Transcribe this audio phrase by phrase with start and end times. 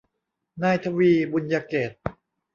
[0.63, 1.95] นายทวี บุณยเกตุ